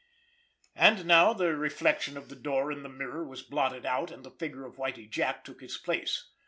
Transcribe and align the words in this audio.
And 0.75 1.05
now 1.05 1.31
the 1.31 1.55
reflection 1.55 2.17
of 2.17 2.27
the 2.27 2.35
door 2.35 2.71
in 2.71 2.81
the 2.81 2.89
mirror 2.89 3.23
was 3.23 3.43
blotted 3.43 3.85
out, 3.85 4.09
and 4.09 4.23
the 4.23 4.31
figure 4.31 4.65
of 4.65 4.79
Whitie 4.79 5.05
Jack 5.07 5.43
took 5.43 5.61
its 5.61 5.77
place. 5.77 6.31